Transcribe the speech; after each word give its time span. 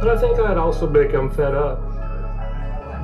But 0.00 0.08
I 0.08 0.18
think 0.18 0.38
I'd 0.38 0.58
also 0.58 0.86
become 0.86 1.30
fed 1.30 1.54
up. 1.54 1.80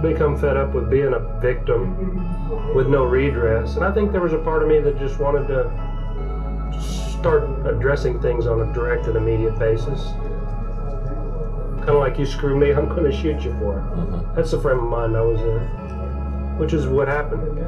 Become 0.03 0.38
fed 0.38 0.56
up 0.56 0.75
with 0.75 0.91
being 0.91 1.14
a 1.14 1.21
victim 1.41 2.75
with 2.75 2.88
no 2.88 3.04
redress. 3.04 3.77
And 3.77 3.84
I 3.84 3.93
think 3.93 4.12
there 4.12 4.21
was 4.21 4.32
a 4.32 4.38
part 4.38 4.62
of 4.62 4.68
me 4.68 4.80
that 4.80 4.98
just 4.98 5.18
wanted 5.18 5.46
to 5.48 5.70
start 7.18 7.45
addressing 7.66 8.20
things 8.20 8.46
on 8.46 8.68
a 8.68 8.73
direct 8.73 9.07
and 9.07 9.16
immediate 9.16 9.59
basis. 9.59 10.02
Kind 11.79 11.91
of 11.91 12.00
like 12.00 12.18
you 12.18 12.27
screw 12.27 12.59
me, 12.59 12.73
I'm 12.73 12.89
going 12.89 13.04
to 13.04 13.12
shoot 13.12 13.43
you 13.43 13.52
for 13.59 13.79
it. 13.79 13.82
Mm-hmm. 13.82 14.34
That's 14.34 14.50
the 14.50 14.61
frame 14.61 14.79
of 14.79 14.88
mind 14.88 15.16
I 15.16 15.22
was 15.22 15.40
in, 15.40 16.59
which 16.59 16.72
is 16.72 16.86
what 16.86 17.09
happened. 17.09 17.59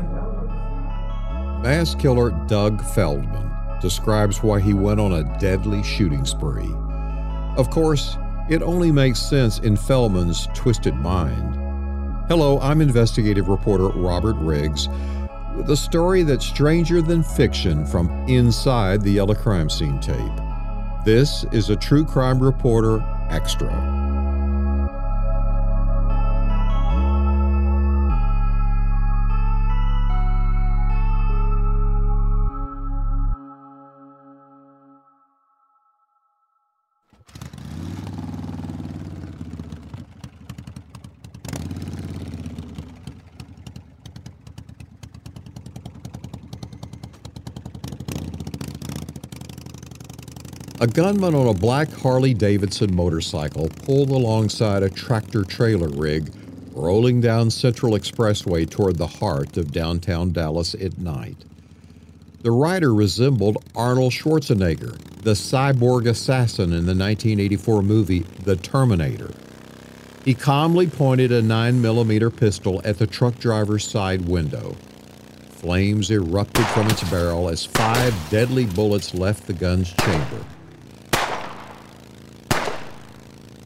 Mass 1.62 1.94
killer 1.94 2.30
Doug 2.46 2.84
Feldman 2.84 3.50
describes 3.80 4.42
why 4.42 4.60
he 4.60 4.74
went 4.74 5.00
on 5.00 5.12
a 5.12 5.38
deadly 5.38 5.82
shooting 5.82 6.24
spree. 6.24 6.74
Of 7.56 7.70
course, 7.70 8.18
it 8.48 8.62
only 8.62 8.92
makes 8.92 9.20
sense 9.20 9.58
in 9.58 9.76
Feldman's 9.76 10.48
twisted 10.54 10.94
mind. 10.94 11.56
Hello, 12.28 12.60
I'm 12.60 12.80
investigative 12.80 13.48
reporter 13.48 13.88
Robert 13.88 14.36
Riggs 14.36 14.88
with 15.56 15.70
a 15.70 15.76
story 15.76 16.22
that's 16.22 16.44
stranger 16.44 17.00
than 17.00 17.22
fiction 17.22 17.86
from 17.86 18.10
inside 18.28 19.02
the 19.02 19.12
Yellow 19.12 19.34
Crime 19.34 19.70
Scene 19.70 20.00
tape. 20.00 20.18
This 21.04 21.44
is 21.52 21.70
a 21.70 21.76
True 21.76 22.04
Crime 22.04 22.40
Reporter 22.40 23.04
Extra. 23.30 24.03
A 50.84 50.86
gunman 50.86 51.34
on 51.34 51.46
a 51.46 51.54
black 51.54 51.90
Harley 51.90 52.34
Davidson 52.34 52.94
motorcycle 52.94 53.70
pulled 53.70 54.10
alongside 54.10 54.82
a 54.82 54.90
tractor 54.90 55.42
trailer 55.42 55.88
rig 55.88 56.30
rolling 56.74 57.22
down 57.22 57.50
Central 57.50 57.94
Expressway 57.94 58.68
toward 58.68 58.98
the 58.98 59.06
heart 59.06 59.56
of 59.56 59.72
downtown 59.72 60.30
Dallas 60.30 60.74
at 60.74 60.98
night. 60.98 61.38
The 62.42 62.50
rider 62.50 62.92
resembled 62.92 63.64
Arnold 63.74 64.12
Schwarzenegger, 64.12 64.98
the 65.22 65.30
cyborg 65.30 66.06
assassin 66.06 66.64
in 66.64 66.84
the 66.84 66.94
1984 66.94 67.80
movie 67.82 68.26
The 68.44 68.56
Terminator. 68.56 69.32
He 70.22 70.34
calmly 70.34 70.86
pointed 70.86 71.32
a 71.32 71.40
9mm 71.40 72.36
pistol 72.36 72.82
at 72.84 72.98
the 72.98 73.06
truck 73.06 73.38
driver's 73.38 73.88
side 73.88 74.28
window. 74.28 74.76
Flames 75.48 76.10
erupted 76.10 76.66
from 76.66 76.88
its 76.88 77.08
barrel 77.08 77.48
as 77.48 77.64
five 77.64 78.14
deadly 78.28 78.66
bullets 78.66 79.14
left 79.14 79.46
the 79.46 79.54
gun's 79.54 79.90
chamber. 79.90 80.44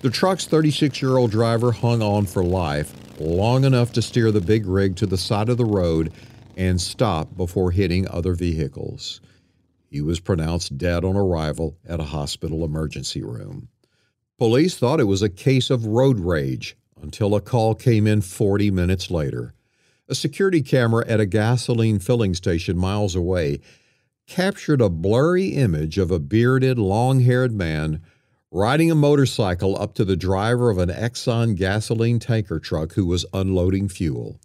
The 0.09 0.14
truck's 0.14 0.47
36 0.47 1.03
year 1.03 1.19
old 1.19 1.31
driver 1.31 1.70
hung 1.70 2.01
on 2.01 2.25
for 2.25 2.42
life, 2.42 2.95
long 3.20 3.64
enough 3.64 3.92
to 3.92 4.01
steer 4.01 4.33
the 4.33 4.41
big 4.41 4.65
rig 4.65 4.97
to 4.97 5.05
the 5.05 5.19
side 5.19 5.50
of 5.50 5.59
the 5.59 5.67
road 5.67 6.15
and 6.56 6.81
stop 6.81 7.37
before 7.37 7.73
hitting 7.73 8.09
other 8.09 8.33
vehicles. 8.33 9.20
He 9.91 10.00
was 10.00 10.19
pronounced 10.19 10.78
dead 10.78 11.05
on 11.05 11.15
arrival 11.15 11.77
at 11.87 12.00
a 12.00 12.05
hospital 12.05 12.65
emergency 12.65 13.23
room. 13.23 13.69
Police 14.39 14.78
thought 14.78 14.98
it 14.98 15.05
was 15.05 15.20
a 15.20 15.28
case 15.28 15.69
of 15.69 15.84
road 15.84 16.20
rage 16.20 16.75
until 17.03 17.34
a 17.34 17.43
call 17.43 17.75
came 17.75 18.06
in 18.06 18.22
40 18.22 18.71
minutes 18.71 19.11
later. 19.11 19.53
A 20.09 20.15
security 20.15 20.62
camera 20.62 21.05
at 21.06 21.21
a 21.21 21.27
gasoline 21.27 21.99
filling 21.99 22.32
station 22.32 22.78
miles 22.78 23.15
away 23.15 23.61
captured 24.27 24.81
a 24.81 24.88
blurry 24.88 25.49
image 25.49 25.99
of 25.99 26.11
a 26.11 26.19
bearded, 26.19 26.78
long 26.78 27.21
haired 27.21 27.53
man 27.53 28.00
riding 28.50 28.91
a 28.91 28.94
motorcycle 28.94 29.81
up 29.81 29.94
to 29.94 30.04
the 30.04 30.16
driver 30.16 30.70
of 30.70 30.78
an 30.78 30.88
Exxon 30.88 31.54
gasoline 31.54 32.19
tanker 32.19 32.59
truck 32.59 32.94
who 32.94 33.04
was 33.06 33.26
unloading 33.32 33.88
fuel. 33.88 34.41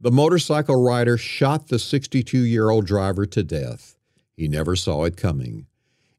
The 0.00 0.10
motorcycle 0.10 0.82
rider 0.82 1.16
shot 1.16 1.68
the 1.68 1.78
62 1.78 2.38
year 2.38 2.70
old 2.70 2.86
driver 2.86 3.24
to 3.26 3.42
death. 3.44 3.96
He 4.36 4.48
never 4.48 4.74
saw 4.74 5.04
it 5.04 5.16
coming. 5.16 5.66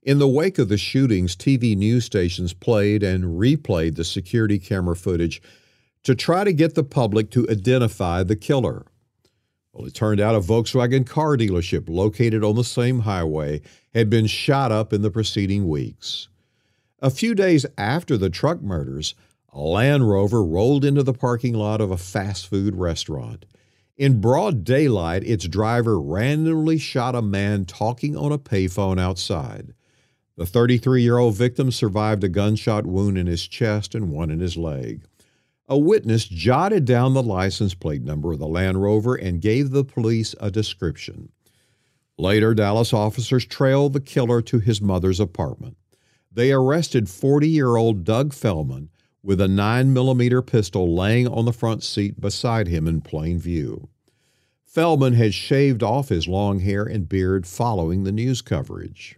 In 0.01 0.19
the 0.19 0.27
wake 0.27 0.57
of 0.59 0.69
the 0.69 0.77
shootings, 0.77 1.35
TV 1.35 1.75
news 1.75 2.05
stations 2.05 2.53
played 2.53 3.03
and 3.03 3.39
replayed 3.39 3.95
the 3.95 4.03
security 4.03 4.59
camera 4.59 4.95
footage 4.95 5.41
to 6.03 6.15
try 6.15 6.43
to 6.43 6.53
get 6.53 6.75
the 6.75 6.83
public 6.83 7.29
to 7.31 7.49
identify 7.49 8.23
the 8.23 8.35
killer. 8.35 8.85
Well, 9.71 9.87
it 9.87 9.93
turned 9.93 10.19
out 10.19 10.35
a 10.35 10.39
Volkswagen 10.39 11.05
car 11.05 11.35
dealership 11.35 11.89
located 11.89 12.43
on 12.43 12.55
the 12.55 12.63
same 12.63 12.99
highway 12.99 13.61
had 13.93 14.09
been 14.09 14.27
shot 14.27 14.71
up 14.71 14.93
in 14.93 15.01
the 15.01 15.11
preceding 15.11 15.67
weeks. 15.67 16.27
A 17.03 17.09
few 17.09 17.35
days 17.35 17.65
after 17.77 18.17
the 18.17 18.29
truck 18.29 18.61
murders, 18.61 19.13
a 19.51 19.59
Land 19.59 20.09
Rover 20.09 20.41
rolled 20.41 20.85
into 20.85 21.03
the 21.03 21.11
parking 21.11 21.53
lot 21.53 21.81
of 21.81 21.91
a 21.91 21.97
fast 21.97 22.47
food 22.47 22.77
restaurant. 22.77 23.45
In 23.97 24.21
broad 24.21 24.63
daylight, 24.63 25.25
its 25.25 25.49
driver 25.49 25.99
randomly 25.99 26.77
shot 26.77 27.13
a 27.13 27.21
man 27.21 27.65
talking 27.65 28.15
on 28.15 28.31
a 28.31 28.37
payphone 28.37 29.01
outside. 29.01 29.73
The 30.37 30.45
33 30.45 31.03
year 31.03 31.17
old 31.17 31.35
victim 31.35 31.71
survived 31.71 32.23
a 32.23 32.29
gunshot 32.29 32.85
wound 32.85 33.17
in 33.17 33.27
his 33.27 33.45
chest 33.49 33.93
and 33.93 34.09
one 34.09 34.31
in 34.31 34.39
his 34.39 34.55
leg. 34.55 35.03
A 35.67 35.77
witness 35.77 36.23
jotted 36.23 36.85
down 36.85 37.13
the 37.13 37.21
license 37.21 37.73
plate 37.73 38.01
number 38.01 38.31
of 38.31 38.39
the 38.39 38.47
Land 38.47 38.81
Rover 38.81 39.15
and 39.15 39.41
gave 39.41 39.71
the 39.71 39.83
police 39.83 40.35
a 40.39 40.49
description. 40.49 41.33
Later, 42.17 42.53
Dallas 42.53 42.93
officers 42.93 43.45
trailed 43.45 43.91
the 43.91 43.99
killer 43.99 44.41
to 44.43 44.59
his 44.59 44.79
mother's 44.79 45.19
apartment 45.19 45.75
they 46.33 46.51
arrested 46.51 47.09
40 47.09 47.47
year 47.47 47.75
old 47.75 48.03
Doug 48.03 48.33
Feldman 48.33 48.89
with 49.21 49.39
a 49.39 49.47
9mm 49.47 50.45
pistol 50.45 50.93
laying 50.93 51.27
on 51.27 51.45
the 51.45 51.53
front 51.53 51.83
seat 51.83 52.19
beside 52.19 52.67
him 52.67 52.87
in 52.87 53.01
plain 53.01 53.39
view. 53.39 53.89
Feldman 54.65 55.13
had 55.13 55.33
shaved 55.33 55.83
off 55.83 56.09
his 56.09 56.27
long 56.27 56.59
hair 56.59 56.83
and 56.83 57.07
beard 57.07 57.45
following 57.45 58.03
the 58.03 58.11
news 58.11 58.41
coverage. 58.41 59.17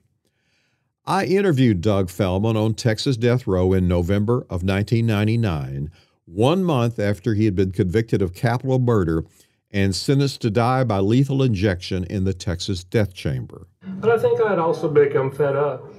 I 1.06 1.26
interviewed 1.26 1.82
Doug 1.82 2.10
Feldman 2.10 2.58
on 2.58 2.74
Texas 2.74 3.16
death 3.16 3.48
row 3.48 3.74
in 3.74 3.88
November 3.88 4.42
of 4.50 4.64
1999, 4.64 5.92
one 6.26 6.64
month 6.64 7.00
after 7.00 7.36
he 7.36 7.46
had 7.46 7.56
been 7.56 7.72
convicted 7.72 8.22
of 8.22 8.34
capital 8.34 8.80
murder 8.80 9.24
and 9.72 9.96
sentenced 9.96 10.42
to 10.42 10.50
die 10.50 10.84
by 10.84 11.00
lethal 11.00 11.42
injection 11.42 12.04
in 12.06 12.24
the 12.24 12.34
Texas 12.34 12.84
death 12.84 13.14
chamber. 13.14 13.68
But 13.82 14.12
I 14.12 14.18
think 14.18 14.42
I'd 14.42 14.60
also 14.60 14.90
become 14.90 15.32
fed 15.32 15.56
up 15.56 15.95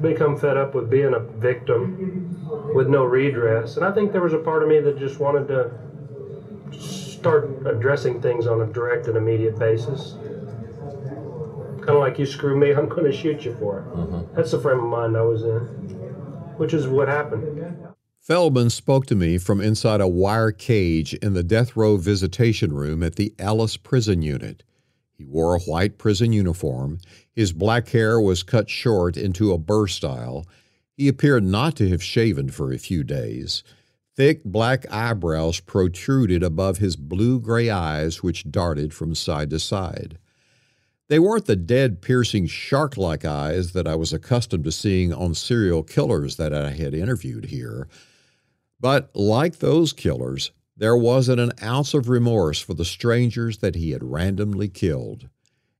become 0.00 0.36
fed 0.38 0.56
up 0.56 0.74
with 0.74 0.90
being 0.90 1.14
a 1.14 1.20
victim 1.20 2.72
with 2.74 2.88
no 2.88 3.04
redress. 3.04 3.76
And 3.76 3.84
I 3.84 3.92
think 3.92 4.12
there 4.12 4.22
was 4.22 4.32
a 4.32 4.38
part 4.38 4.62
of 4.62 4.68
me 4.68 4.80
that 4.80 4.98
just 4.98 5.20
wanted 5.20 5.48
to 5.48 5.70
start 6.78 7.50
addressing 7.66 8.20
things 8.22 8.46
on 8.46 8.62
a 8.62 8.66
direct 8.66 9.06
and 9.06 9.16
immediate 9.16 9.58
basis. 9.58 10.14
Kind 11.78 11.90
of 11.90 12.00
like 12.00 12.18
you 12.18 12.26
screw 12.26 12.56
me, 12.58 12.72
I'm 12.72 12.88
going 12.88 13.04
to 13.04 13.12
shoot 13.12 13.44
you 13.44 13.54
for 13.56 13.80
it. 13.80 13.96
Mm-hmm. 13.96 14.34
That's 14.34 14.50
the 14.50 14.60
frame 14.60 14.78
of 14.78 14.84
mind 14.84 15.16
I 15.16 15.22
was 15.22 15.42
in, 15.42 15.60
which 16.56 16.72
is 16.72 16.86
what 16.86 17.08
happened. 17.08 17.76
Feldman 18.20 18.70
spoke 18.70 19.06
to 19.06 19.14
me 19.14 19.38
from 19.38 19.60
inside 19.60 20.00
a 20.00 20.06
wire 20.06 20.52
cage 20.52 21.14
in 21.14 21.32
the 21.32 21.42
death 21.42 21.74
row 21.74 21.96
visitation 21.96 22.72
room 22.72 23.02
at 23.02 23.16
the 23.16 23.34
Ellis 23.38 23.76
Prison 23.76 24.22
Unit. 24.22 24.62
He 25.20 25.26
wore 25.26 25.54
a 25.54 25.60
white 25.60 25.98
prison 25.98 26.32
uniform. 26.32 26.98
His 27.30 27.52
black 27.52 27.90
hair 27.90 28.18
was 28.18 28.42
cut 28.42 28.70
short 28.70 29.18
into 29.18 29.52
a 29.52 29.58
burr 29.58 29.86
style. 29.86 30.46
He 30.96 31.08
appeared 31.08 31.44
not 31.44 31.76
to 31.76 31.90
have 31.90 32.02
shaven 32.02 32.48
for 32.48 32.72
a 32.72 32.78
few 32.78 33.04
days. 33.04 33.62
Thick 34.16 34.42
black 34.46 34.90
eyebrows 34.90 35.60
protruded 35.60 36.42
above 36.42 36.78
his 36.78 36.96
blue 36.96 37.38
gray 37.38 37.68
eyes, 37.68 38.22
which 38.22 38.50
darted 38.50 38.94
from 38.94 39.14
side 39.14 39.50
to 39.50 39.58
side. 39.58 40.16
They 41.10 41.18
weren't 41.18 41.44
the 41.44 41.54
dead, 41.54 42.00
piercing, 42.00 42.46
shark 42.46 42.96
like 42.96 43.26
eyes 43.26 43.72
that 43.72 43.86
I 43.86 43.96
was 43.96 44.14
accustomed 44.14 44.64
to 44.64 44.72
seeing 44.72 45.12
on 45.12 45.34
serial 45.34 45.82
killers 45.82 46.36
that 46.36 46.54
I 46.54 46.70
had 46.70 46.94
interviewed 46.94 47.44
here. 47.44 47.88
But 48.80 49.14
like 49.14 49.58
those 49.58 49.92
killers, 49.92 50.50
there 50.80 50.96
wasn't 50.96 51.38
an 51.38 51.52
ounce 51.62 51.92
of 51.92 52.08
remorse 52.08 52.58
for 52.58 52.72
the 52.72 52.86
strangers 52.86 53.58
that 53.58 53.74
he 53.74 53.90
had 53.90 54.02
randomly 54.02 54.66
killed. 54.66 55.28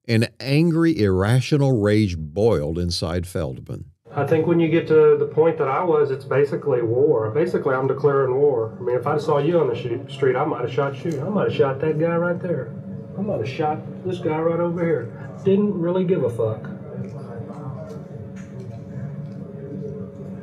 An 0.07 0.29
angry, 0.39 1.01
irrational 1.01 1.81
rage 1.81 2.19
boiled 2.19 2.79
inside 2.79 3.27
Feldman. 3.27 3.87
I 4.15 4.27
think 4.27 4.47
when 4.47 4.61
you 4.61 4.69
get 4.69 4.87
to 4.89 5.17
the 5.17 5.25
point 5.25 5.57
that 5.57 5.69
I 5.69 5.83
was, 5.83 6.11
it's 6.11 6.27
basically 6.27 6.83
war. 6.83 7.31
Basically, 7.31 7.75
I'm 7.75 7.87
declaring 7.87 8.35
war. 8.35 8.77
I 8.79 8.83
mean, 8.83 8.95
if 8.95 9.07
I 9.07 9.17
saw 9.17 9.39
you 9.39 9.59
on 9.59 9.69
the 9.69 10.07
street, 10.11 10.37
I 10.37 10.45
might 10.45 10.61
have 10.61 10.73
shot 10.73 11.03
you. 11.03 11.19
I 11.23 11.31
might 11.31 11.49
have 11.49 11.57
shot 11.57 11.81
that 11.81 11.99
guy 11.99 12.17
right 12.17 12.39
there. 12.39 12.71
I 13.17 13.23
might 13.23 13.39
have 13.39 13.49
shot 13.49 13.79
this 14.05 14.19
guy 14.19 14.39
right 14.39 14.61
over 14.61 14.85
here. 14.85 15.31
Didn't 15.45 15.81
really 15.81 16.05
give 16.05 16.25
a 16.25 16.31
fuck. 16.31 16.69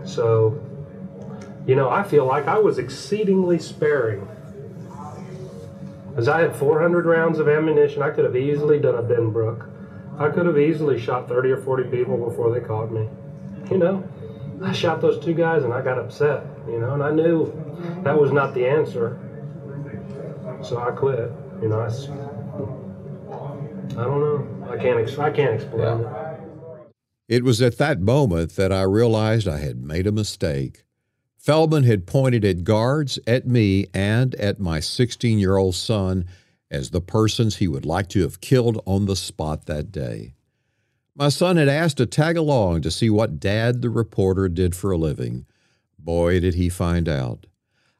So, 0.03 0.59
you 1.67 1.75
know, 1.75 1.91
I 1.91 2.01
feel 2.01 2.25
like 2.25 2.47
I 2.47 2.57
was 2.57 2.79
exceedingly 2.79 3.59
sparing. 3.59 4.27
Because 6.17 6.29
I 6.29 6.41
had 6.41 6.55
400 6.55 7.05
rounds 7.05 7.37
of 7.37 7.47
ammunition, 7.47 8.01
I 8.01 8.09
could 8.09 8.25
have 8.25 8.35
easily 8.35 8.79
done 8.79 8.95
a 8.95 9.03
Benbrook. 9.03 9.69
I 10.17 10.29
could 10.29 10.47
have 10.47 10.57
easily 10.57 10.99
shot 10.99 11.29
30 11.29 11.51
or 11.51 11.57
40 11.57 11.91
people 11.91 12.17
before 12.17 12.51
they 12.51 12.59
caught 12.59 12.91
me. 12.91 13.07
You 13.69 13.77
know, 13.77 14.03
I 14.63 14.71
shot 14.71 14.99
those 14.99 15.23
two 15.23 15.35
guys 15.35 15.63
and 15.63 15.71
I 15.71 15.83
got 15.83 15.99
upset, 15.99 16.43
you 16.67 16.79
know, 16.79 16.95
and 16.95 17.03
I 17.03 17.11
knew 17.11 17.53
that 18.03 18.19
was 18.19 18.31
not 18.31 18.55
the 18.55 18.65
answer. 18.65 19.19
So 20.63 20.79
I 20.79 20.89
quit. 20.89 21.31
You 21.61 21.69
know, 21.69 21.81
I, 21.81 21.85
I 24.01 24.03
don't 24.03 24.19
know. 24.19 24.71
I 24.71 24.77
can't. 24.77 24.99
Ex- 24.99 25.19
I 25.19 25.29
can't 25.29 25.53
explain 25.53 26.01
it. 26.01 26.07
It 27.29 27.43
was 27.43 27.61
at 27.61 27.77
that 27.77 28.01
moment 28.01 28.55
that 28.55 28.71
I 28.71 28.81
realized 28.81 29.47
I 29.47 29.59
had 29.59 29.83
made 29.83 30.07
a 30.07 30.11
mistake. 30.11 30.83
Feldman 31.47 31.85
had 31.85 32.05
pointed 32.05 32.43
at 32.43 32.65
guards, 32.65 33.19
at 33.25 33.47
me, 33.47 33.87
and 33.93 34.35
at 34.35 34.59
my 34.59 34.81
16 34.81 35.39
year 35.39 35.55
old 35.55 35.75
son 35.75 36.25
as 36.69 36.89
the 36.89 36.99
persons 36.99 37.55
he 37.55 37.69
would 37.69 37.85
like 37.85 38.09
to 38.09 38.21
have 38.23 38.41
killed 38.41 38.83
on 38.85 39.05
the 39.05 39.15
spot 39.15 39.65
that 39.65 39.89
day. 39.89 40.33
My 41.15 41.29
son 41.29 41.55
had 41.55 41.69
asked 41.69 41.95
to 41.99 42.05
tag 42.05 42.35
along 42.35 42.81
to 42.81 42.91
see 42.91 43.09
what 43.09 43.39
Dad, 43.39 43.81
the 43.81 43.89
reporter, 43.89 44.49
did 44.49 44.75
for 44.75 44.91
a 44.91 44.97
living. 44.97 45.45
Boy, 45.97 46.41
did 46.41 46.55
he 46.55 46.67
find 46.67 47.07
out. 47.07 47.45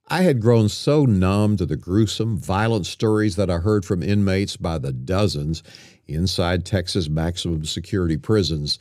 I 0.10 0.24
had 0.24 0.42
grown 0.42 0.68
so 0.68 1.06
numb 1.06 1.56
to 1.56 1.66
the 1.66 1.78
gruesome, 1.78 2.38
violent 2.38 2.86
stories 2.86 3.38
that 3.38 3.50
I 3.50 3.60
heard 3.60 3.86
from 3.86 4.04
inmates 4.04 4.58
by 4.58 4.78
the 4.78 4.92
dozens 4.92 5.64
inside 6.06 6.66
Texas 6.66 7.08
maximum 7.08 7.64
security 7.64 8.18
prisons 8.18 8.78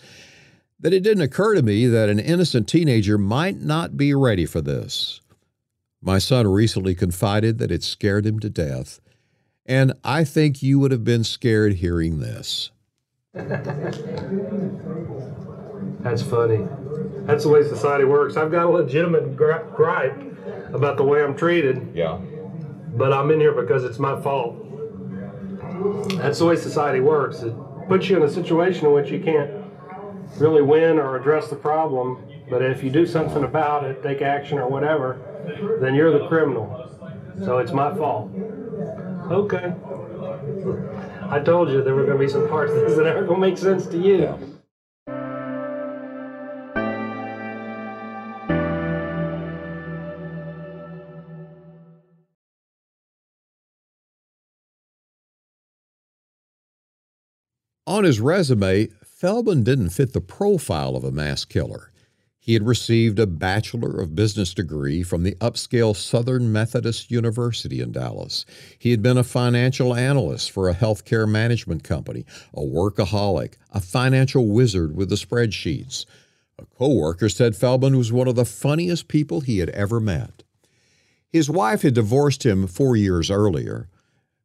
that 0.80 0.92
it 0.92 1.02
didn't 1.02 1.22
occur 1.22 1.54
to 1.54 1.62
me 1.62 1.86
that 1.86 2.08
an 2.08 2.18
innocent 2.18 2.68
teenager 2.68 3.16
might 3.18 3.60
not 3.60 3.96
be 3.96 4.14
ready 4.14 4.44
for 4.46 4.60
this. 4.60 5.20
My 6.02 6.18
son 6.18 6.46
recently 6.46 6.94
confided 6.94 7.58
that 7.58 7.70
it 7.72 7.82
scared 7.82 8.26
him 8.26 8.38
to 8.40 8.50
death, 8.50 9.00
and 9.64 9.92
I 10.04 10.24
think 10.24 10.62
you 10.62 10.78
would 10.78 10.90
have 10.92 11.04
been 11.04 11.24
scared 11.24 11.74
hearing 11.74 12.20
this. 12.20 12.70
That's 16.00 16.22
funny. 16.22 16.66
That's 17.26 17.42
the 17.44 17.48
way 17.50 17.62
society 17.64 18.04
works. 18.04 18.36
I've 18.36 18.52
got 18.52 18.66
a 18.66 18.68
legitimate 18.68 19.34
gri- 19.36 19.64
gripe 19.74 20.16
about 20.72 20.96
the 20.96 21.02
way 21.04 21.22
I'm 21.24 21.36
treated, 21.36 21.88
Yeah. 21.94 22.18
but 22.96 23.12
I'm 23.12 23.30
in 23.30 23.40
here 23.40 23.52
because 23.52 23.82
it's 23.84 23.98
my 23.98 24.20
fault. 24.20 24.62
That's 26.18 26.38
the 26.38 26.46
way 26.46 26.56
society 26.56 27.00
works. 27.00 27.42
It 27.42 27.52
puts 27.88 28.08
you 28.08 28.16
in 28.16 28.22
a 28.22 28.30
situation 28.30 28.86
in 28.86 28.92
which 28.92 29.10
you 29.10 29.18
can't 29.20 29.50
really 30.38 30.62
win 30.62 30.98
or 30.98 31.16
address 31.16 31.48
the 31.48 31.56
problem. 31.56 32.22
But 32.48 32.62
if 32.62 32.82
you 32.82 32.90
do 32.90 33.06
something 33.06 33.44
about 33.44 33.84
it, 33.84 34.02
take 34.02 34.22
action 34.22 34.58
or 34.58 34.68
whatever, 34.68 35.20
then 35.80 35.94
you're 35.94 36.16
the 36.16 36.28
criminal. 36.28 36.90
So 37.44 37.58
it's 37.58 37.72
my 37.72 37.94
fault. 37.94 38.30
Okay. 39.30 39.74
I 41.28 41.40
told 41.40 41.70
you 41.70 41.82
there 41.82 41.94
were 41.94 42.04
going 42.04 42.18
to 42.18 42.24
be 42.24 42.30
some 42.30 42.48
parts 42.48 42.72
of 42.72 42.80
this 42.82 42.96
that 42.96 43.06
aren't 43.06 43.26
going 43.26 43.40
to 43.40 43.46
make 43.48 43.58
sense 43.58 43.86
to 43.86 43.98
you. 43.98 44.56
On 57.88 58.04
his 58.04 58.20
resume, 58.20 58.88
Feldman 59.16 59.62
didn't 59.62 59.88
fit 59.88 60.12
the 60.12 60.20
profile 60.20 60.94
of 60.94 61.02
a 61.02 61.10
mass 61.10 61.46
killer. 61.46 61.90
He 62.38 62.52
had 62.52 62.66
received 62.66 63.18
a 63.18 63.26
Bachelor 63.26 63.98
of 63.98 64.14
Business 64.14 64.52
degree 64.52 65.02
from 65.02 65.22
the 65.22 65.36
upscale 65.36 65.96
Southern 65.96 66.52
Methodist 66.52 67.10
University 67.10 67.80
in 67.80 67.92
Dallas. 67.92 68.44
He 68.78 68.90
had 68.90 69.02
been 69.02 69.16
a 69.16 69.24
financial 69.24 69.94
analyst 69.94 70.50
for 70.50 70.68
a 70.68 70.74
healthcare 70.74 71.26
management 71.26 71.82
company, 71.82 72.26
a 72.52 72.60
workaholic, 72.60 73.54
a 73.72 73.80
financial 73.80 74.48
wizard 74.48 74.94
with 74.94 75.08
the 75.08 75.14
spreadsheets. 75.14 76.04
A 76.58 76.66
coworker 76.66 77.30
said 77.30 77.56
Feldman 77.56 77.96
was 77.96 78.12
one 78.12 78.28
of 78.28 78.36
the 78.36 78.44
funniest 78.44 79.08
people 79.08 79.40
he 79.40 79.60
had 79.60 79.70
ever 79.70 79.98
met. 79.98 80.42
His 81.30 81.48
wife 81.48 81.80
had 81.80 81.94
divorced 81.94 82.44
him 82.44 82.66
four 82.66 82.98
years 82.98 83.30
earlier, 83.30 83.88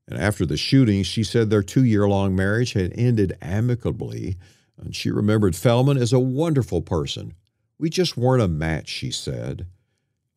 and 0.07 0.17
after 0.17 0.45
the 0.45 0.55
shooting, 0.55 1.03
she 1.03 1.25
said 1.25 1.49
their 1.49 1.61
two 1.61 1.83
year 1.83 2.07
long 2.07 2.37
marriage 2.37 2.71
had 2.71 2.93
ended 2.95 3.37
amicably, 3.41 4.37
and 4.81 4.95
she 4.95 5.11
remembered 5.11 5.55
Feldman 5.55 5.97
as 5.97 6.11
a 6.11 6.19
wonderful 6.19 6.81
person. 6.81 7.33
We 7.77 7.89
just 7.89 8.17
weren't 8.17 8.43
a 8.43 8.47
match, 8.47 8.89
she 8.89 9.11
said. 9.11 9.67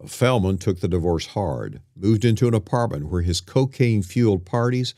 Feldman 0.06 0.58
took 0.58 0.80
the 0.80 0.88
divorce 0.88 1.26
hard, 1.28 1.80
moved 1.96 2.24
into 2.24 2.46
an 2.46 2.54
apartment 2.54 3.08
where 3.08 3.22
his 3.22 3.40
cocaine 3.40 4.02
fueled 4.02 4.44
parties 4.44 4.94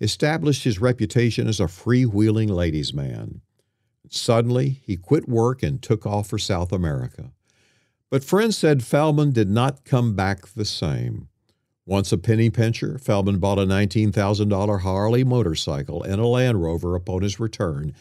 established 0.00 0.64
his 0.64 0.80
reputation 0.80 1.46
as 1.46 1.60
a 1.60 1.64
freewheeling 1.64 2.50
ladies' 2.50 2.94
man. 2.94 3.42
Suddenly, 4.08 4.80
he 4.84 4.96
quit 4.96 5.28
work 5.28 5.62
and 5.62 5.82
took 5.82 6.06
off 6.06 6.28
for 6.28 6.38
South 6.38 6.72
America. 6.72 7.32
But 8.10 8.24
friends 8.24 8.56
said 8.56 8.84
Feldman 8.84 9.32
did 9.32 9.50
not 9.50 9.84
come 9.84 10.14
back 10.14 10.46
the 10.48 10.64
same. 10.64 11.28
Once 11.84 12.12
a 12.12 12.18
penny 12.18 12.50
pincher, 12.50 12.98
Feldman 12.98 13.38
bought 13.38 13.58
a 13.58 13.62
$19,000 13.62 14.80
Harley 14.80 15.24
motorcycle 15.24 16.02
and 16.02 16.20
a 16.20 16.26
Land 16.26 16.62
Rover 16.62 16.94
upon 16.94 17.22
his 17.22 17.40
return 17.40 17.94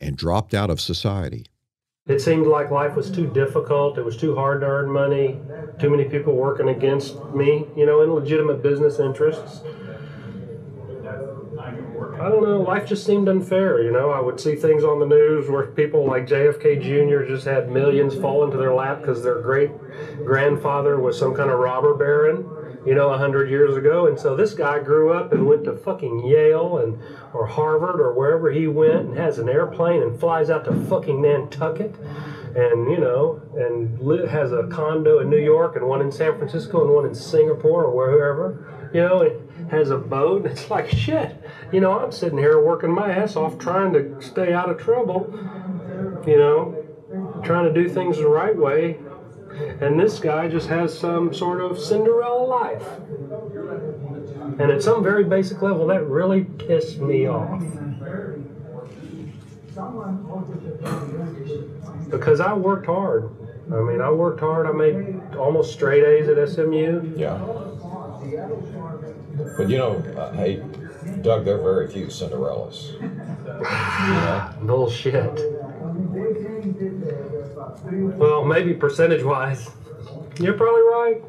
and 0.00 0.16
dropped 0.16 0.54
out 0.54 0.70
of 0.70 0.80
society. 0.80 1.46
It 2.06 2.20
seemed 2.20 2.46
like 2.46 2.70
life 2.70 2.96
was 2.96 3.10
too 3.10 3.26
difficult. 3.26 3.98
It 3.98 4.04
was 4.04 4.16
too 4.16 4.34
hard 4.34 4.62
to 4.62 4.66
earn 4.66 4.90
money. 4.90 5.38
Too 5.78 5.90
many 5.90 6.04
people 6.04 6.34
working 6.34 6.68
against 6.68 7.14
me, 7.34 7.66
you 7.76 7.86
know, 7.86 8.02
in 8.02 8.12
legitimate 8.12 8.62
business 8.62 8.98
interests. 8.98 9.60
I 12.20 12.28
don't 12.28 12.42
know. 12.42 12.60
Life 12.60 12.86
just 12.86 13.06
seemed 13.06 13.28
unfair, 13.28 13.82
you 13.82 13.92
know. 13.92 14.10
I 14.10 14.20
would 14.20 14.38
see 14.40 14.54
things 14.54 14.84
on 14.84 14.98
the 14.98 15.06
news 15.06 15.48
where 15.48 15.66
people 15.66 16.06
like 16.06 16.26
JFK 16.26 16.82
Jr. 16.82 17.26
just 17.26 17.46
had 17.46 17.70
millions 17.70 18.14
fall 18.14 18.44
into 18.44 18.58
their 18.58 18.74
lap 18.74 19.00
because 19.00 19.22
their 19.22 19.40
great 19.40 19.70
grandfather 20.24 21.00
was 21.00 21.18
some 21.18 21.34
kind 21.34 21.50
of 21.50 21.58
robber 21.58 21.94
baron, 21.94 22.44
you 22.86 22.94
know, 22.94 23.10
a 23.10 23.18
hundred 23.18 23.50
years 23.50 23.76
ago. 23.76 24.06
And 24.06 24.18
so 24.18 24.36
this 24.36 24.54
guy 24.54 24.78
grew 24.78 25.12
up 25.12 25.32
and 25.32 25.46
went 25.46 25.64
to 25.64 25.76
fucking 25.76 26.26
Yale 26.26 26.78
and 26.78 26.98
or 27.32 27.46
Harvard 27.46 28.00
or 28.00 28.12
wherever 28.14 28.50
he 28.50 28.66
went 28.66 29.08
and 29.08 29.16
has 29.18 29.38
an 29.38 29.48
airplane 29.48 30.02
and 30.02 30.18
flies 30.18 30.50
out 30.50 30.64
to 30.64 30.74
fucking 30.86 31.20
Nantucket 31.20 31.94
and 32.54 32.90
you 32.90 32.98
know 32.98 33.40
and 33.56 34.28
has 34.28 34.52
a 34.52 34.66
condo 34.68 35.20
in 35.20 35.30
New 35.30 35.38
York 35.38 35.76
and 35.76 35.86
one 35.86 36.00
in 36.00 36.10
San 36.10 36.36
Francisco 36.36 36.84
and 36.84 36.92
one 36.92 37.06
in 37.06 37.14
Singapore 37.14 37.84
or 37.84 37.94
wherever 37.94 38.90
you 38.92 39.00
know 39.00 39.22
and 39.22 39.70
has 39.70 39.90
a 39.90 39.96
boat 39.96 40.46
it's 40.46 40.68
like 40.68 40.88
shit 40.88 41.36
you 41.72 41.80
know 41.80 41.98
I'm 41.98 42.10
sitting 42.10 42.38
here 42.38 42.60
working 42.60 42.92
my 42.92 43.10
ass 43.10 43.36
off 43.36 43.58
trying 43.58 43.92
to 43.92 44.20
stay 44.20 44.52
out 44.52 44.68
of 44.68 44.78
trouble 44.78 45.32
you 46.26 46.38
know 46.38 46.84
trying 47.44 47.72
to 47.72 47.82
do 47.82 47.88
things 47.88 48.16
the 48.16 48.26
right 48.26 48.56
way 48.56 48.98
and 49.80 49.98
this 49.98 50.18
guy 50.18 50.48
just 50.48 50.68
has 50.68 50.96
some 50.96 51.32
sort 51.34 51.60
of 51.60 51.78
Cinderella 51.78 52.44
life 52.44 52.86
and 54.58 54.70
at 54.70 54.82
some 54.82 55.02
very 55.02 55.24
basic 55.24 55.62
level 55.62 55.86
that 55.86 56.06
really 56.06 56.44
pissed 56.44 56.98
me 56.98 57.26
off 57.26 57.62
because 62.10 62.40
I 62.40 62.54
worked 62.54 62.86
hard. 62.86 63.30
I 63.72 63.80
mean, 63.80 64.00
I 64.00 64.10
worked 64.10 64.40
hard. 64.40 64.66
I 64.66 64.72
made 64.72 65.36
almost 65.36 65.72
straight 65.72 66.02
A's 66.04 66.28
at 66.28 66.48
SMU. 66.48 67.14
Yeah. 67.16 67.38
But 69.56 69.70
you 69.70 69.78
know, 69.78 69.96
uh, 70.16 70.32
hey, 70.32 70.62
Doug, 71.22 71.44
there 71.44 71.56
are 71.56 71.62
very 71.62 71.88
few 71.88 72.06
Cinderellas. 72.06 72.98
Bullshit. 74.66 75.40
Well, 78.18 78.44
maybe 78.44 78.74
percentage 78.74 79.22
wise. 79.22 79.70
You're 80.38 80.54
probably 80.54 80.82
right. 80.82 81.22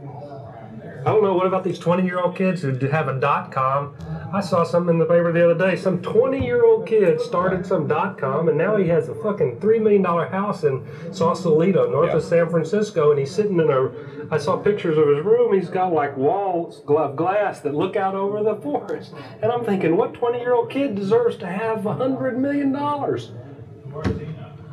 I 1.02 1.06
don't 1.06 1.24
know. 1.24 1.34
What 1.34 1.48
about 1.48 1.64
these 1.64 1.80
20 1.80 2.04
year 2.06 2.20
old 2.20 2.36
kids 2.36 2.62
who 2.62 2.74
have 2.88 3.08
a 3.08 3.20
dot 3.20 3.52
com? 3.52 3.96
I 4.32 4.40
saw 4.40 4.64
something 4.64 4.94
in 4.94 5.00
the 5.00 5.06
paper 5.06 5.32
the 5.34 5.44
other 5.52 5.58
day. 5.72 5.76
Some 5.76 6.02
20 6.02 6.46
year 6.46 6.64
old 6.64 6.88
kid 6.88 7.20
started 7.20 7.66
some 7.66 7.88
dot 7.88 8.20
com 8.20 8.48
and 8.50 8.58
now 8.58 8.78
he 8.78 8.88
has 8.90 9.10
a 9.10 9.16
fucking 9.16 9.58
$3 9.60 9.82
million 9.82 10.04
house 10.04 10.64
in 10.64 10.86
Sausalito, 11.12 11.90
north 11.90 12.12
Yeah. 12.12 12.18
of 12.18 12.24
San 12.24 12.50
Francisco. 12.50 13.10
And 13.10 13.20
he's 13.20 13.34
sitting 13.34 13.60
in 13.60 13.70
a, 13.72 13.90
I 14.32 14.38
saw 14.38 14.58
pictures 14.58 14.98
of 14.98 15.08
his 15.08 15.26
room. 15.26 15.54
He's 15.54 15.70
got 15.70 15.92
like 15.92 16.16
walls 16.16 16.84
of 16.88 17.16
glass 17.16 17.60
that 17.62 17.74
look 17.74 17.96
out 17.96 18.14
over 18.14 18.44
the 18.44 18.56
forest. 18.62 19.12
And 19.42 19.52
I'm 19.52 19.66
thinking, 19.66 19.98
what 19.98 20.14
20 20.14 20.38
year 20.40 20.54
old 20.54 20.70
kid 20.70 20.94
deserves 20.96 21.36
to 21.38 21.48
have 21.48 21.86
a 21.88 21.96
$100 21.96 22.38
million? 22.38 22.76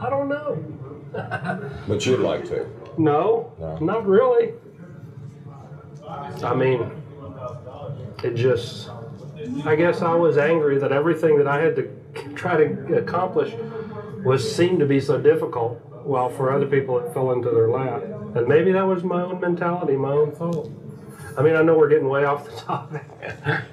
I 0.00 0.10
don't 0.10 0.28
know. 0.28 0.62
But 1.12 2.04
you'd 2.06 2.20
like 2.20 2.44
to. 2.48 2.66
No, 2.96 3.52
No. 3.58 3.78
not 3.78 4.06
really. 4.06 4.54
I 6.42 6.54
mean, 6.54 6.90
it 8.24 8.34
just, 8.34 8.90
I 9.64 9.74
guess 9.76 10.02
I 10.02 10.14
was 10.14 10.36
angry 10.38 10.78
that 10.78 10.92
everything 10.92 11.38
that 11.38 11.46
I 11.46 11.60
had 11.62 11.76
to 11.76 11.90
try 12.34 12.56
to 12.56 12.96
accomplish 12.96 13.54
was 14.24 14.40
seemed 14.56 14.78
to 14.80 14.86
be 14.86 15.00
so 15.00 15.18
difficult. 15.18 15.80
while 16.04 16.30
for 16.30 16.50
other 16.52 16.64
people 16.66 16.98
it 16.98 17.12
fell 17.12 17.32
into 17.32 17.50
their 17.50 17.68
lap. 17.68 18.02
And 18.34 18.48
maybe 18.48 18.72
that 18.72 18.86
was 18.86 19.04
my 19.04 19.20
own 19.22 19.40
mentality, 19.40 19.94
my 19.94 20.12
own 20.12 20.32
fault. 20.32 20.70
I 21.36 21.42
mean, 21.42 21.56
I 21.56 21.62
know 21.62 21.76
we're 21.76 21.88
getting 21.88 22.08
way 22.08 22.24
off 22.24 22.44
the 22.44 22.56
topic. 22.62 23.04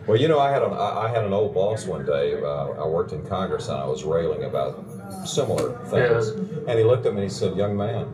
Well, 0.07 0.17
you 0.17 0.27
know, 0.27 0.39
I 0.39 0.51
had 0.51 0.61
an 0.63 0.73
I 0.73 1.07
had 1.09 1.23
an 1.23 1.33
old 1.33 1.53
boss 1.53 1.85
one 1.85 2.05
day. 2.05 2.41
Uh, 2.41 2.69
I 2.71 2.87
worked 2.87 3.11
in 3.11 3.25
Congress, 3.25 3.67
and 3.69 3.77
I 3.77 3.85
was 3.85 4.03
railing 4.03 4.43
about 4.43 4.83
similar 5.25 5.77
things. 5.85 6.29
And 6.67 6.77
he 6.77 6.83
looked 6.83 7.05
at 7.05 7.13
me 7.13 7.21
and 7.21 7.31
he 7.31 7.35
said, 7.35 7.55
"Young 7.55 7.75
man, 7.77 8.13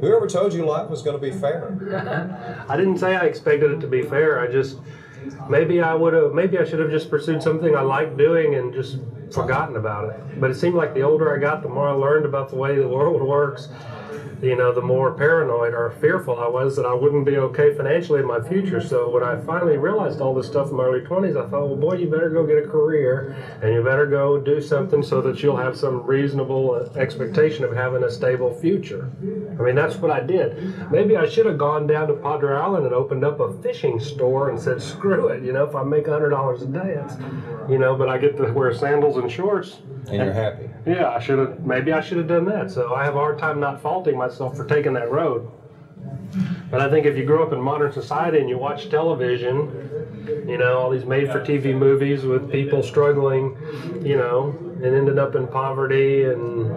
whoever 0.00 0.26
told 0.26 0.52
you 0.52 0.64
life 0.64 0.90
was 0.90 1.02
going 1.02 1.18
to 1.18 1.22
be 1.22 1.32
fair?" 1.32 2.64
I 2.68 2.76
didn't 2.76 2.98
say 2.98 3.14
I 3.16 3.24
expected 3.26 3.70
it 3.70 3.80
to 3.80 3.86
be 3.86 4.02
fair. 4.02 4.40
I 4.40 4.50
just 4.50 4.78
maybe 5.48 5.80
I 5.80 5.94
would 5.94 6.12
have 6.12 6.32
maybe 6.32 6.58
I 6.58 6.64
should 6.64 6.80
have 6.80 6.90
just 6.90 7.10
pursued 7.10 7.42
something 7.42 7.74
I 7.74 7.82
liked 7.82 8.16
doing 8.16 8.54
and 8.54 8.72
just 8.72 8.98
forgotten 9.32 9.76
about 9.76 10.10
it. 10.10 10.40
But 10.40 10.50
it 10.50 10.54
seemed 10.56 10.74
like 10.74 10.94
the 10.94 11.02
older 11.02 11.34
I 11.34 11.38
got, 11.38 11.62
the 11.62 11.68
more 11.68 11.88
I 11.88 11.92
learned 11.92 12.24
about 12.24 12.50
the 12.50 12.56
way 12.56 12.76
the 12.76 12.88
world 12.88 13.22
works. 13.22 13.68
You 14.42 14.56
know, 14.56 14.72
the 14.72 14.82
more 14.82 15.12
paranoid 15.12 15.74
or 15.74 15.90
fearful 16.00 16.38
I 16.38 16.48
was 16.48 16.76
that 16.76 16.84
I 16.84 16.92
wouldn't 16.92 17.24
be 17.24 17.36
okay 17.38 17.74
financially 17.74 18.20
in 18.20 18.26
my 18.26 18.40
future. 18.40 18.80
So 18.80 19.08
when 19.10 19.22
I 19.22 19.40
finally 19.40 19.76
realized 19.78 20.20
all 20.20 20.34
this 20.34 20.46
stuff 20.46 20.70
in 20.70 20.76
my 20.76 20.84
early 20.84 21.00
20s, 21.00 21.30
I 21.36 21.48
thought, 21.48 21.68
well, 21.68 21.76
boy, 21.76 21.94
you 21.96 22.10
better 22.10 22.30
go 22.30 22.46
get 22.46 22.58
a 22.58 22.66
career 22.66 23.36
and 23.62 23.72
you 23.72 23.82
better 23.82 24.06
go 24.06 24.40
do 24.40 24.60
something 24.60 25.02
so 25.02 25.20
that 25.22 25.42
you'll 25.42 25.56
have 25.56 25.76
some 25.76 26.04
reasonable 26.04 26.72
uh, 26.74 26.98
expectation 26.98 27.64
of 27.64 27.74
having 27.74 28.04
a 28.04 28.10
stable 28.10 28.54
future. 28.54 29.10
I 29.58 29.62
mean, 29.62 29.74
that's 29.74 29.96
what 29.96 30.10
I 30.10 30.20
did. 30.20 30.90
Maybe 30.90 31.16
I 31.16 31.28
should 31.28 31.46
have 31.46 31.58
gone 31.58 31.86
down 31.86 32.08
to 32.08 32.14
Padre 32.14 32.54
Island 32.54 32.86
and 32.86 32.94
opened 32.94 33.24
up 33.24 33.40
a 33.40 33.52
fishing 33.62 33.98
store 34.00 34.50
and 34.50 34.60
said, 34.60 34.82
screw 34.82 35.28
it, 35.28 35.42
you 35.42 35.52
know, 35.52 35.64
if 35.64 35.74
I 35.74 35.82
make 35.84 36.06
$100 36.06 36.62
a 36.62 36.66
day, 36.66 37.00
it's, 37.02 37.14
you 37.70 37.78
know, 37.78 37.96
but 37.96 38.08
I 38.08 38.18
get 38.18 38.36
to 38.36 38.52
wear 38.52 38.74
sandals 38.74 39.16
and 39.16 39.30
shorts. 39.30 39.78
And 40.08 40.16
you're 40.16 40.32
happy. 40.32 40.68
Yeah, 40.86 41.10
I 41.10 41.18
should 41.20 41.38
have. 41.38 41.64
Maybe 41.64 41.92
I 41.92 42.00
should 42.00 42.18
have 42.18 42.28
done 42.28 42.44
that. 42.46 42.70
So 42.70 42.94
I 42.94 43.04
have 43.04 43.14
a 43.16 43.18
hard 43.18 43.38
time 43.38 43.60
not 43.60 43.80
faulting 43.80 44.16
myself 44.18 44.56
for 44.56 44.64
taking 44.66 44.92
that 44.94 45.10
road. 45.10 45.48
But 46.70 46.80
I 46.80 46.90
think 46.90 47.06
if 47.06 47.16
you 47.16 47.24
grow 47.24 47.42
up 47.46 47.52
in 47.52 47.60
modern 47.60 47.92
society 47.92 48.38
and 48.38 48.48
you 48.48 48.58
watch 48.58 48.88
television, 48.88 49.70
you 50.46 50.58
know 50.58 50.78
all 50.78 50.90
these 50.90 51.04
made-for-TV 51.06 51.72
movies 51.74 52.24
with 52.24 52.50
people 52.50 52.82
struggling, 52.82 53.56
you 54.04 54.16
know, 54.16 54.58
and 54.82 54.94
ended 54.94 55.18
up 55.18 55.34
in 55.34 55.48
poverty 55.48 56.24
and 56.24 56.74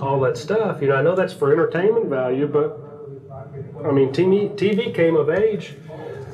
all 0.00 0.20
that 0.20 0.36
stuff. 0.36 0.82
You 0.82 0.88
know, 0.88 0.96
I 0.96 1.02
know 1.02 1.14
that's 1.14 1.32
for 1.32 1.52
entertainment 1.52 2.06
value, 2.08 2.46
but 2.46 2.80
I 3.84 3.92
mean, 3.92 4.12
TV 4.12 4.48
TV 4.56 4.92
came 4.92 5.16
of 5.16 5.30
age 5.30 5.74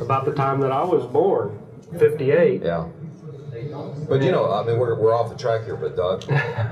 about 0.00 0.25
the 0.25 0.33
time 0.35 0.61
that 0.61 0.73
I 0.73 0.85
was 0.85 1.06
born, 1.06 1.59
'58. 1.99 2.62
Yeah. 2.62 2.88
But 4.09 4.23
you 4.23 4.31
know, 4.31 4.52
I 4.52 4.62
mean, 4.64 4.78
we're, 4.78 4.95
we're 4.95 5.14
off 5.14 5.31
the 5.31 5.37
track 5.37 5.64
here, 5.64 5.76
but 5.76 5.97
Doug, 5.97 6.23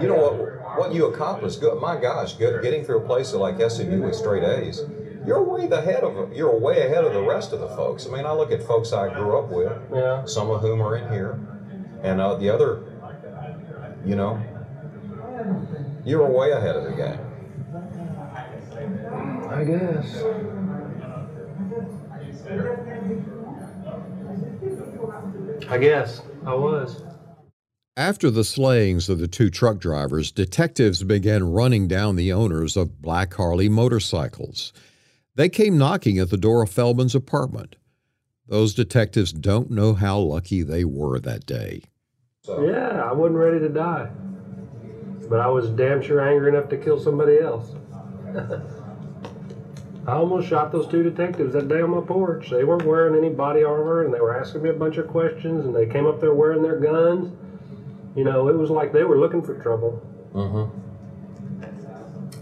you 0.01 0.09
know 0.09 0.17
what 0.17 0.79
what 0.79 0.95
you 0.95 1.07
accomplished? 1.07 1.61
Good, 1.61 1.81
my 1.81 2.01
gosh, 2.01 2.35
good, 2.35 2.63
getting 2.63 2.85
through 2.85 2.99
a 2.99 3.07
place 3.07 3.33
like 3.33 3.61
SMU 3.71 4.03
with 4.03 4.15
straight 4.15 4.43
A's. 4.43 4.83
You're 5.27 5.43
way 5.43 5.67
the 5.67 5.81
head 5.81 6.03
of 6.05 6.33
you're 6.33 6.57
way 6.57 6.87
ahead 6.87 7.05
of 7.05 7.13
the 7.13 7.23
rest 7.23 7.53
of 7.53 7.61
the 7.61 7.69
folks. 7.69 8.07
I 8.07 8.11
mean, 8.11 8.27
I 8.27 8.33
look 8.33 8.51
at 8.53 8.63
folks 8.63 8.93
I 8.93 9.13
grew 9.13 9.39
up 9.39 9.51
with, 9.51 9.73
Yeah. 9.93 10.25
some 10.27 10.51
of 10.51 10.61
whom 10.61 10.81
are 10.83 10.97
in 10.97 11.11
here, 11.13 11.39
and 12.03 12.21
uh, 12.21 12.35
the 12.37 12.51
other, 12.51 12.83
you 14.05 14.17
know, 14.17 14.41
you 16.05 16.19
were 16.19 16.31
way 16.31 16.51
ahead 16.51 16.77
of 16.77 16.85
the 16.85 16.93
game. 16.93 17.19
I 19.51 19.65
guess. 19.65 20.25
I 25.69 25.79
guess 25.79 26.23
I 26.47 26.55
was. 26.55 27.03
After 27.97 28.31
the 28.31 28.45
slayings 28.45 29.09
of 29.09 29.19
the 29.19 29.29
two 29.29 29.51
truck 29.51 29.79
drivers, 29.79 30.33
detectives 30.33 31.03
began 31.03 31.53
running 31.53 31.89
down 31.89 32.17
the 32.17 32.33
owners 32.33 32.77
of 32.77 33.03
Black 33.03 33.35
Harley 33.35 33.69
motorcycles. 33.69 34.73
They 35.35 35.49
came 35.49 35.79
knocking 35.79 36.19
at 36.19 36.31
the 36.31 36.37
door 36.37 36.63
of 36.63 36.71
Feldman's 36.71 37.15
apartment. 37.15 37.77
Those 38.49 38.75
detectives 38.75 39.33
don't 39.33 39.71
know 39.71 39.95
how 39.95 40.19
lucky 40.19 40.63
they 40.63 40.85
were 40.85 41.21
that 41.21 41.47
day. 41.47 41.83
So 42.45 42.63
Yeah, 42.65 43.03
I 43.03 43.13
wasn't 43.13 43.39
ready 43.39 43.59
to 43.61 43.69
die. 43.69 44.11
But 45.29 45.41
I 45.41 45.49
was 45.49 45.69
damn 45.71 46.03
sure 46.03 46.21
angry 46.21 46.49
enough 46.49 46.69
to 46.71 46.77
kill 46.77 46.99
somebody 46.99 47.39
else. 47.39 47.73
I 50.07 50.13
almost 50.15 50.49
shot 50.49 50.73
those 50.73 50.89
two 50.89 51.03
detectives 51.05 51.53
that 51.53 51.69
day 51.69 51.81
on 51.81 51.91
my 51.91 52.01
porch. 52.01 52.51
They 52.51 52.65
weren't 52.65 52.85
wearing 52.85 53.17
any 53.17 53.33
body 53.33 53.63
armor 53.63 54.05
and 54.05 54.13
they 54.13 54.21
were 54.21 54.37
asking 54.37 54.63
me 54.63 54.71
a 54.71 54.75
bunch 54.75 54.97
of 54.97 55.07
questions 55.07 55.65
and 55.65 55.75
they 55.75 55.87
came 55.87 56.07
up 56.07 56.21
there 56.21 56.35
wearing 56.35 56.63
their 56.63 56.81
guns. 56.81 57.33
You 58.17 58.25
know, 58.25 58.49
it 58.49 58.57
was 58.57 58.69
like 58.69 58.93
they 58.93 59.05
were 59.05 59.19
looking 59.19 59.43
for 59.43 59.55
trouble. 59.63 60.03
Mm-hmm. 60.35 60.65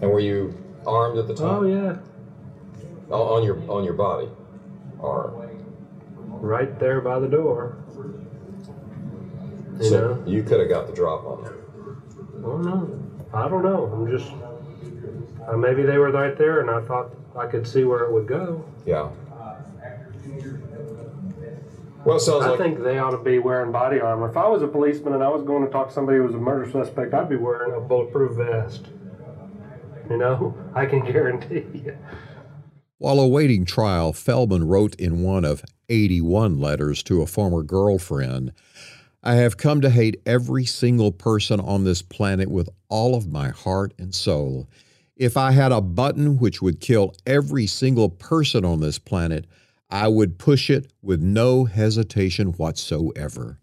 and 0.02 0.10
were 0.10 0.20
you 0.20 0.54
armed 0.86 1.18
at 1.18 1.26
the 1.26 1.34
time? 1.34 1.46
Oh, 1.46 1.62
yeah. 1.64 1.96
O- 3.10 3.36
on 3.36 3.42
your 3.42 3.58
on 3.70 3.84
your 3.84 3.94
body, 3.94 4.28
or 5.00 5.48
Right 6.28 6.78
there 6.78 7.00
by 7.00 7.18
the 7.18 7.28
door. 7.28 7.76
You 9.80 9.84
so 9.84 10.14
know? 10.14 10.24
you 10.26 10.42
could 10.44 10.60
have 10.60 10.68
got 10.68 10.86
the 10.86 10.92
drop 10.92 11.24
on 11.26 11.44
them. 11.44 12.02
I 12.38 12.42
don't 12.42 12.62
know. 12.64 13.02
I 13.34 13.48
don't 13.48 13.62
know. 13.62 13.86
I'm 13.86 14.10
just. 14.10 14.32
Uh, 15.46 15.56
maybe 15.56 15.82
they 15.82 15.98
were 15.98 16.10
right 16.12 16.36
there, 16.38 16.60
and 16.60 16.70
I 16.70 16.80
thought 16.86 17.10
I 17.36 17.46
could 17.46 17.66
see 17.66 17.84
where 17.84 18.00
it 18.04 18.12
would 18.12 18.26
go. 18.26 18.64
Yeah. 18.86 19.10
Uh, 19.32 19.56
well, 22.04 22.16
it 22.16 22.20
sounds 22.20 22.44
I 22.44 22.50
like 22.50 22.58
think 22.58 22.82
they 22.82 22.98
ought 22.98 23.10
to 23.10 23.18
be 23.18 23.38
wearing 23.38 23.72
body 23.72 24.00
armor. 24.00 24.28
If 24.28 24.36
I 24.36 24.48
was 24.48 24.62
a 24.62 24.68
policeman 24.68 25.12
and 25.12 25.22
I 25.22 25.28
was 25.28 25.42
going 25.44 25.64
to 25.64 25.70
talk 25.70 25.88
to 25.88 25.94
somebody 25.94 26.18
who 26.18 26.24
was 26.24 26.34
a 26.34 26.38
murder 26.38 26.70
suspect, 26.70 27.12
I'd 27.12 27.28
be 27.28 27.36
wearing 27.36 27.74
a 27.74 27.80
bulletproof 27.80 28.36
vest. 28.36 28.86
You 30.08 30.16
know, 30.16 30.54
I 30.74 30.86
can 30.86 31.04
guarantee 31.04 31.66
you. 31.74 31.96
While 32.98 33.20
awaiting 33.20 33.64
trial, 33.64 34.12
Feldman 34.12 34.66
wrote 34.66 34.94
in 34.96 35.22
one 35.22 35.44
of 35.44 35.64
81 35.88 36.58
letters 36.58 37.02
to 37.04 37.22
a 37.22 37.26
former 37.26 37.62
girlfriend 37.62 38.52
I 39.22 39.34
have 39.34 39.58
come 39.58 39.82
to 39.82 39.90
hate 39.90 40.22
every 40.24 40.64
single 40.64 41.12
person 41.12 41.60
on 41.60 41.84
this 41.84 42.00
planet 42.00 42.50
with 42.50 42.70
all 42.88 43.14
of 43.14 43.28
my 43.28 43.50
heart 43.50 43.92
and 43.98 44.14
soul. 44.14 44.66
If 45.20 45.36
I 45.36 45.50
had 45.50 45.70
a 45.70 45.82
button 45.82 46.38
which 46.38 46.62
would 46.62 46.80
kill 46.80 47.14
every 47.26 47.66
single 47.66 48.08
person 48.08 48.64
on 48.64 48.80
this 48.80 48.98
planet, 48.98 49.44
I 49.90 50.08
would 50.08 50.38
push 50.38 50.70
it 50.70 50.90
with 51.02 51.20
no 51.20 51.66
hesitation 51.66 52.52
whatsoever. 52.52 53.60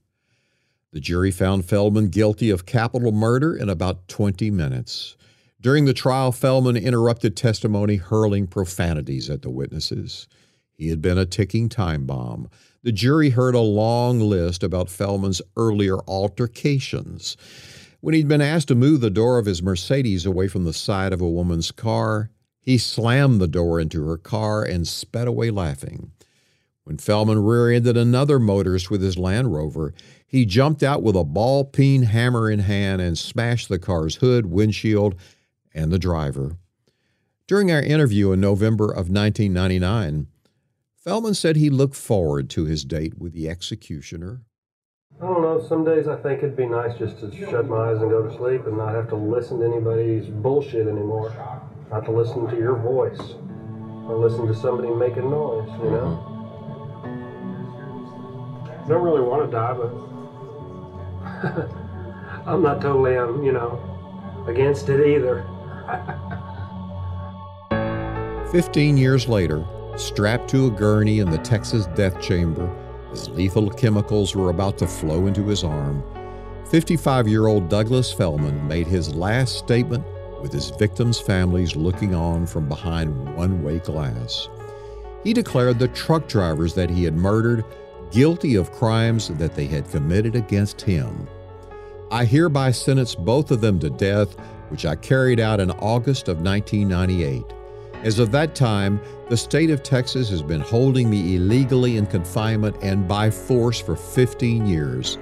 The 0.92 1.00
jury 1.00 1.32
found 1.32 1.66
Feldman 1.66 2.10
guilty 2.10 2.52
of 2.52 2.68
capital 2.68 3.12
murder 3.12 3.56
in 3.56 3.70
about 3.70 4.08
20 4.08 4.52
minutes. 4.52 5.18
During 5.60 5.86
the 5.86 5.96
trial, 5.96 6.32
Feldman 6.32 6.78
interrupted 6.78 7.36
testimony, 7.36 7.96
hurling 7.96 8.46
profanities 8.46 9.28
at 9.28 9.42
the 9.42 9.50
witnesses. 9.50 10.28
He 10.76 10.90
had 10.90 11.02
been 11.02 11.18
a 11.18 11.26
ticking 11.26 11.70
time 11.70 12.06
bomb. 12.06 12.52
The 12.84 12.92
jury 12.92 13.32
heard 13.32 13.56
a 13.56 13.62
long 13.62 14.20
list 14.20 14.62
about 14.62 14.92
Feldman's 14.92 15.42
earlier 15.56 15.98
altercations. 16.08 17.36
When 18.08 18.14
he'd 18.14 18.30
been 18.30 18.40
asked 18.40 18.70
to 18.70 18.76
move 18.76 19.02
the 19.02 19.10
door 19.10 19.38
of 19.38 19.48
his 19.48 19.62
Mercedes 19.62 20.26
away 20.26 20.48
from 20.48 20.64
the 20.64 20.72
side 20.72 21.12
of 21.12 21.20
a 21.20 21.30
woman's 21.30 21.72
car, 21.72 22.30
he 22.62 22.78
slammed 22.78 23.42
the 23.42 23.50
door 23.50 23.82
into 23.82 24.08
her 24.08 24.16
car 24.16 24.64
and 24.64 24.88
sped 24.88 25.28
away 25.28 25.52
laughing. 25.52 26.14
When 26.86 27.00
Feldman 27.00 27.44
rear 27.44 27.70
ended 27.70 27.98
another 27.98 28.40
motorist 28.40 28.90
with 28.90 29.02
his 29.02 29.18
Land 29.18 29.54
Rover, 29.54 29.94
he 30.26 30.46
jumped 30.46 30.84
out 30.84 31.04
with 31.04 31.18
a 31.18 31.26
ball 31.26 31.66
peen 31.66 32.04
hammer 32.04 32.50
in 32.50 32.60
hand 32.60 33.02
and 33.02 33.18
smashed 33.18 33.68
the 33.68 33.78
car's 33.78 34.16
hood, 34.16 34.46
windshield, 34.46 35.16
and 35.74 35.92
the 35.92 36.00
driver. 36.00 36.56
During 37.46 37.74
our 37.74 37.82
interview 37.82 38.32
in 38.32 38.40
November 38.40 38.86
of 38.86 39.10
1999, 39.10 40.28
Feldman 40.96 41.34
said 41.34 41.58
he 41.58 41.70
looked 41.70 41.98
forward 41.98 42.50
to 42.52 42.64
his 42.64 42.86
date 42.86 43.18
with 43.18 43.34
the 43.34 43.50
executioner. 43.50 44.44
I 45.20 45.26
don't 45.26 45.42
know. 45.42 45.60
Some 45.68 45.84
days 45.84 46.08
I 46.08 46.16
think 46.18 46.40
it'd 46.40 46.56
be 46.56 46.68
nice 46.68 46.96
just 46.98 47.20
to 47.22 47.36
shut 47.36 47.68
my 47.68 47.90
eyes 47.90 47.98
and 48.02 48.12
go 48.12 48.22
to 48.22 48.38
sleep 48.38 48.68
and 48.68 48.78
not 48.78 48.94
have 48.94 49.10
to 49.10 49.16
listen 49.16 49.60
to 49.62 49.66
anybody's 49.66 50.28
bullshit 50.28 50.88
anymore. 50.88 51.34
Not 51.90 52.06
to 52.06 52.12
listen 52.12 52.48
to 52.48 52.56
your 52.56 52.76
voice 52.76 53.20
or 54.08 54.16
listen 54.16 54.46
to 54.46 54.54
somebody 54.54 54.90
making 54.90 55.30
noise, 55.30 55.68
you 55.84 55.90
know? 55.90 56.34
I 58.70 58.88
don't 58.88 59.04
really 59.04 59.22
want 59.22 59.50
to 59.50 59.52
die, 59.52 59.74
but 59.74 59.92
I'm 62.46 62.62
not 62.62 62.80
totally, 62.80 63.18
um, 63.18 63.44
you 63.44 63.52
know, 63.52 63.82
against 64.48 64.88
it 64.90 65.06
either. 65.06 65.46
Fifteen 68.52 68.96
years 68.98 69.28
later, 69.28 69.66
strapped 69.98 70.50
to 70.52 70.68
a 70.68 70.72
gurney 70.72 71.20
in 71.20 71.30
the 71.30 71.38
Texas 71.40 71.88
death 71.96 72.22
chamber, 72.22 72.70
as 73.12 73.30
lethal 73.30 73.70
chemicals 73.70 74.36
were 74.36 74.50
about 74.50 74.78
to 74.78 74.88
flow 74.88 75.28
into 75.28 75.48
his 75.48 75.64
arm, 75.64 76.04
55 76.70 77.28
year 77.28 77.48
old 77.48 77.70
Douglas 77.70 78.12
Feldman 78.12 78.68
made 78.68 78.88
his 78.88 79.16
last 79.16 79.58
statement 79.58 80.06
with 80.42 80.52
his 80.52 80.70
victims' 80.72 81.20
families 81.20 81.76
looking 81.76 82.14
on 82.14 82.46
from 82.46 82.68
behind 82.68 83.36
one 83.36 83.64
way 83.64 83.80
glass. 83.80 84.50
He 85.24 85.34
declared 85.34 85.80
the 85.80 85.88
truck 85.90 86.28
drivers 86.28 86.74
that 86.76 86.90
he 86.90 87.04
had 87.04 87.16
murdered 87.16 87.66
guilty 88.12 88.56
of 88.56 88.72
crimes 88.72 89.30
that 89.30 89.56
they 89.56 89.66
had 89.66 89.90
committed 89.90 90.36
against 90.36 90.82
him. 90.82 91.28
I 92.12 92.26
hereby 92.26 92.72
sentence 92.72 93.16
both 93.16 93.52
of 93.52 93.62
them 93.62 93.80
to 93.80 93.90
death 93.90 94.38
which 94.70 94.86
I 94.86 94.96
carried 94.96 95.40
out 95.40 95.60
in 95.60 95.72
August 95.72 96.28
of 96.28 96.42
1998. 96.42 97.44
As 98.08 98.20
of 98.20 98.32
that 98.32 98.56
time, 98.56 99.02
the 99.28 99.36
state 99.36 99.70
of 99.70 99.84
Texas 99.84 100.30
has 100.30 100.42
been 100.42 100.62
holding 100.62 101.10
me 101.10 101.36
illegally 101.36 101.98
in 101.98 102.06
confinement 102.06 102.78
and 102.82 103.06
by 103.06 103.30
force 103.30 103.82
for 103.82 103.98
15 103.98 104.66
years. 104.66 105.18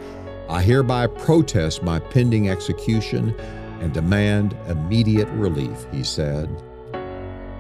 I 0.49 0.61
hereby 0.61 1.07
protest 1.07 1.81
my 1.81 1.97
pending 1.97 2.47
execution 2.47 3.33
and 3.79 3.91
demand 3.91 4.55
immediate 4.67 5.27
relief, 5.29 5.87
he 5.91 6.03
said. 6.03 6.47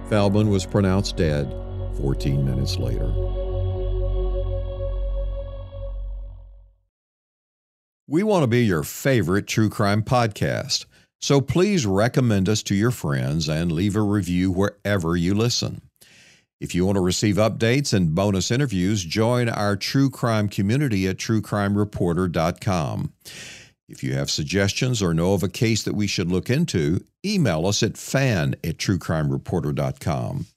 Feldman 0.09 0.49
was 0.49 0.63
pronounced 0.67 1.17
dead 1.17 1.51
14 1.97 2.45
minutes 2.45 2.77
later. 2.77 3.11
We 8.05 8.21
want 8.21 8.43
to 8.43 8.47
be 8.47 8.63
your 8.63 8.83
favorite 8.83 9.47
true 9.47 9.69
crime 9.71 10.03
podcast, 10.03 10.85
so 11.21 11.41
please 11.41 11.85
recommend 11.85 12.49
us 12.49 12.63
to 12.63 12.75
your 12.75 12.91
friends 12.91 13.49
and 13.49 13.71
leave 13.71 13.95
a 13.95 14.01
review 14.01 14.51
wherever 14.51 15.15
you 15.15 15.33
listen. 15.33 15.81
If 16.61 16.73
you 16.73 16.85
want 16.85 16.95
to 16.95 17.01
receive 17.01 17.35
updates 17.35 17.93
and 17.93 18.15
bonus 18.15 18.49
interviews, 18.49 19.03
join 19.03 19.49
our 19.49 19.75
true 19.75 20.09
crime 20.09 20.47
community 20.47 21.07
at 21.07 21.17
truecrimereporter.com. 21.17 23.13
If 23.87 24.03
you 24.03 24.13
have 24.13 24.31
suggestions 24.31 25.01
or 25.01 25.13
know 25.13 25.33
of 25.33 25.43
a 25.43 25.49
case 25.49 25.83
that 25.83 25.95
we 25.95 26.07
should 26.07 26.31
look 26.31 26.49
into, 26.49 27.03
email 27.25 27.67
us 27.67 27.83
at 27.83 27.97
fan 27.97 28.55
at 28.63 28.77
truecrimereporter.com. 28.77 30.47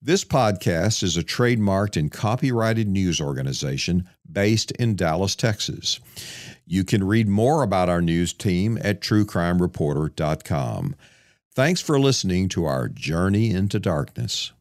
This 0.00 0.24
podcast 0.24 1.02
is 1.02 1.16
a 1.16 1.22
trademarked 1.22 1.96
and 1.96 2.10
copyrighted 2.10 2.88
news 2.88 3.20
organization 3.20 4.08
based 4.30 4.70
in 4.72 4.96
Dallas, 4.96 5.34
Texas. 5.36 6.00
You 6.70 6.84
can 6.84 7.02
read 7.02 7.28
more 7.28 7.62
about 7.62 7.88
our 7.88 8.02
news 8.02 8.34
team 8.34 8.78
at 8.82 9.00
truecrimereporter.com. 9.00 10.94
Thanks 11.54 11.80
for 11.80 11.98
listening 11.98 12.48
to 12.50 12.66
our 12.66 12.88
Journey 12.88 13.50
into 13.50 13.80
Darkness. 13.80 14.52